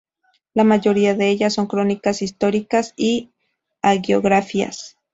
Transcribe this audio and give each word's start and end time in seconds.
La 0.55 0.63
mayoría 0.63 1.13
de 1.13 1.29
ellas 1.29 1.53
son 1.53 1.67
crónicas 1.67 2.23
históricas 2.23 2.95
y 2.97 3.29
hagiografías. 3.83 4.97